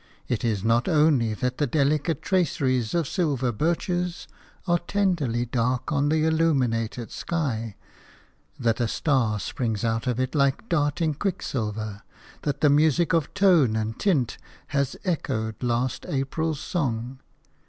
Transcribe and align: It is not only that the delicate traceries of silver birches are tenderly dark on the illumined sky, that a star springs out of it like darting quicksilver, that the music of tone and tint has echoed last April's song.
It 0.27 0.43
is 0.43 0.63
not 0.63 0.87
only 0.87 1.35
that 1.35 1.59
the 1.59 1.67
delicate 1.67 2.23
traceries 2.23 2.95
of 2.95 3.07
silver 3.07 3.51
birches 3.51 4.27
are 4.65 4.79
tenderly 4.79 5.45
dark 5.45 5.91
on 5.91 6.09
the 6.09 6.25
illumined 6.25 6.89
sky, 7.11 7.75
that 8.57 8.79
a 8.81 8.87
star 8.87 9.39
springs 9.39 9.85
out 9.85 10.07
of 10.07 10.19
it 10.19 10.33
like 10.33 10.67
darting 10.67 11.13
quicksilver, 11.13 12.01
that 12.41 12.61
the 12.61 12.69
music 12.71 13.13
of 13.13 13.31
tone 13.35 13.75
and 13.75 13.99
tint 13.99 14.39
has 14.69 14.95
echoed 15.05 15.61
last 15.61 16.07
April's 16.09 16.59
song. 16.59 17.19